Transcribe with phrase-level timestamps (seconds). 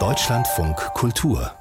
[0.00, 1.52] Deutschlandfunk Kultur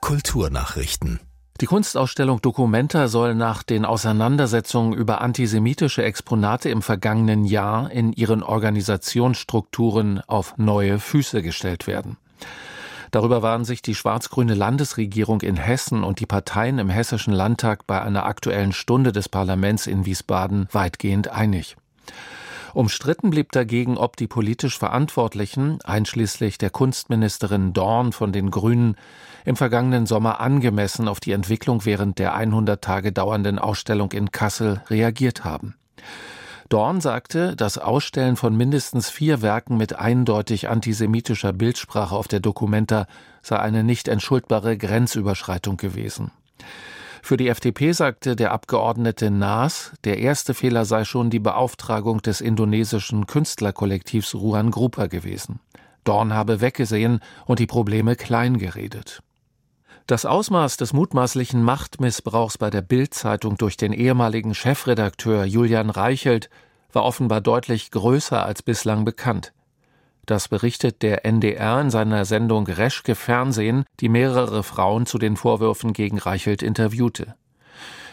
[0.00, 1.18] Kulturnachrichten
[1.60, 8.44] die Kunstausstellung Documenta soll nach den Auseinandersetzungen über antisemitische Exponate im vergangenen Jahr in ihren
[8.44, 12.18] Organisationsstrukturen auf neue Füße gestellt werden.
[13.10, 18.00] Darüber waren sich die schwarz-grüne Landesregierung in Hessen und die Parteien im Hessischen Landtag bei
[18.00, 21.76] einer aktuellen Stunde des Parlaments in Wiesbaden weitgehend einig.
[22.74, 28.96] Umstritten blieb dagegen, ob die politisch Verantwortlichen, einschließlich der Kunstministerin Dorn von den Grünen,
[29.44, 34.82] im vergangenen Sommer angemessen auf die Entwicklung während der 100 Tage dauernden Ausstellung in Kassel
[34.88, 35.74] reagiert haben.
[36.68, 43.08] Dorn sagte, das Ausstellen von mindestens vier Werken mit eindeutig antisemitischer Bildsprache auf der Documenta
[43.42, 46.30] sei eine nicht entschuldbare Grenzüberschreitung gewesen.
[47.22, 52.40] Für die FDP sagte der Abgeordnete Naas, der erste Fehler sei schon die Beauftragung des
[52.40, 55.60] indonesischen Künstlerkollektivs Ruan Grupa gewesen.
[56.04, 59.22] Dorn habe weggesehen und die Probleme kleingeredet.
[60.06, 66.50] Das Ausmaß des mutmaßlichen Machtmissbrauchs bei der Bild-Zeitung durch den ehemaligen Chefredakteur Julian Reichelt
[66.92, 69.52] war offenbar deutlich größer als bislang bekannt.
[70.30, 75.92] Das berichtet der NDR in seiner Sendung Reschke Fernsehen, die mehrere Frauen zu den Vorwürfen
[75.92, 77.34] gegen Reichelt interviewte.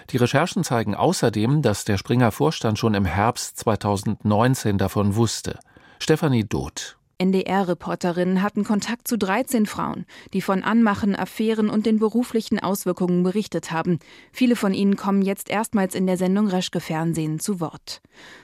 [0.09, 5.59] Die Recherchen zeigen außerdem, dass der Springer Vorstand schon im Herbst 2019 davon wusste.
[5.99, 6.96] Stefanie Doth.
[7.19, 13.71] NDR-Reporterinnen hatten Kontakt zu 13 Frauen, die von Anmachen, Affären und den beruflichen Auswirkungen berichtet
[13.71, 13.99] haben.
[14.31, 18.01] Viele von ihnen kommen jetzt erstmals in der Sendung Reschke Fernsehen zu Wort.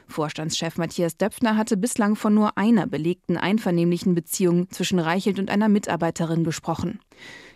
[0.08, 5.70] Vorstandschef Matthias Döpfner hatte bislang von nur einer belegten einvernehmlichen Beziehung zwischen Reichelt und einer
[5.70, 7.00] Mitarbeiterin gesprochen.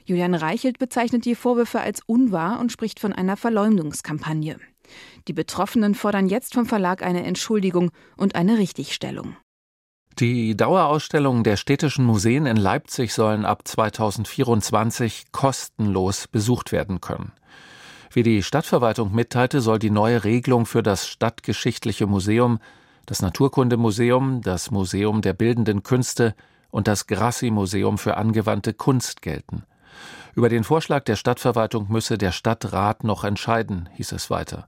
[0.06, 4.58] Julian Reichelt bezeichnet die Vorwürfe als unwahr und spricht von einer Verleumdungskampagne.
[5.28, 9.36] Die Betroffenen fordern jetzt vom Verlag eine Entschuldigung und eine Richtigstellung.
[10.20, 17.34] Die Dauerausstellungen der städtischen Museen in Leipzig sollen ab 2024 kostenlos besucht werden können.
[18.12, 22.58] Wie die Stadtverwaltung mitteilte, soll die neue Regelung für das Stadtgeschichtliche Museum,
[23.06, 26.34] das Naturkundemuseum, das Museum der Bildenden Künste
[26.72, 29.66] und das Grassi-Museum für angewandte Kunst gelten.
[30.34, 34.68] Über den Vorschlag der Stadtverwaltung müsse der Stadtrat noch entscheiden, hieß es weiter.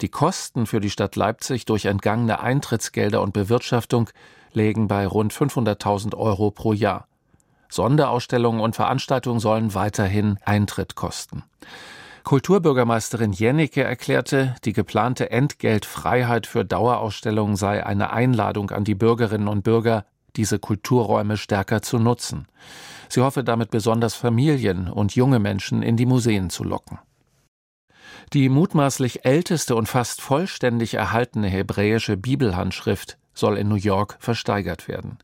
[0.00, 4.10] Die Kosten für die Stadt Leipzig durch entgangene Eintrittsgelder und Bewirtschaftung
[4.52, 7.08] lägen bei rund 500.000 Euro pro Jahr.
[7.68, 11.42] Sonderausstellungen und Veranstaltungen sollen weiterhin Eintritt kosten.
[12.22, 19.64] Kulturbürgermeisterin Jennecke erklärte, die geplante Entgeltfreiheit für Dauerausstellungen sei eine Einladung an die Bürgerinnen und
[19.64, 20.04] Bürger,
[20.36, 22.46] diese Kulturräume stärker zu nutzen.
[23.08, 26.98] Sie hoffe damit besonders Familien und junge Menschen in die Museen zu locken.
[28.32, 35.18] Die mutmaßlich älteste und fast vollständig erhaltene hebräische Bibelhandschrift soll in New York versteigert werden.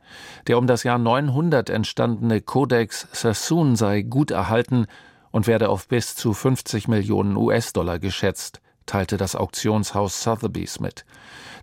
[0.46, 4.86] Der um das Jahr 900 entstandene Codex Sassoon sei gut erhalten
[5.30, 11.04] und werde auf bis zu 50 Millionen US-Dollar geschätzt, teilte das Auktionshaus Sotheby's mit.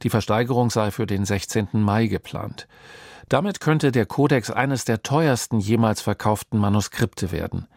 [0.04, 1.70] Die Versteigerung sei für den 16.
[1.74, 2.68] Mai geplant.
[3.30, 7.68] Damit könnte der Kodex eines der teuersten jemals verkauften Manuskripte werden.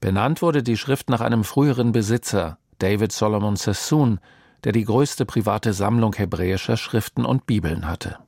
[0.00, 4.20] Benannt wurde die Schrift nach einem früheren Besitzer, David Solomon Sassoon,
[4.64, 8.18] der die größte private Sammlung hebräischer Schriften und Bibeln hatte.